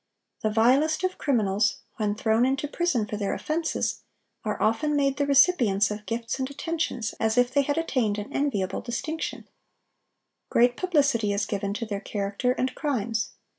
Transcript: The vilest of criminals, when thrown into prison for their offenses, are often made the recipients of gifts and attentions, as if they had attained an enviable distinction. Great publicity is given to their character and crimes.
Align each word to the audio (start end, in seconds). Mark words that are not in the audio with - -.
The 0.41 0.49
vilest 0.49 1.03
of 1.03 1.19
criminals, 1.19 1.81
when 1.97 2.15
thrown 2.15 2.43
into 2.43 2.67
prison 2.67 3.05
for 3.05 3.17
their 3.17 3.35
offenses, 3.35 4.01
are 4.43 4.59
often 4.59 4.95
made 4.95 5.17
the 5.17 5.27
recipients 5.27 5.91
of 5.91 6.07
gifts 6.07 6.39
and 6.39 6.49
attentions, 6.49 7.13
as 7.19 7.37
if 7.37 7.53
they 7.53 7.61
had 7.61 7.77
attained 7.77 8.17
an 8.17 8.33
enviable 8.33 8.81
distinction. 8.81 9.47
Great 10.49 10.75
publicity 10.75 11.33
is 11.33 11.45
given 11.45 11.75
to 11.75 11.85
their 11.85 12.01
character 12.01 12.53
and 12.53 12.73
crimes. 12.73 13.33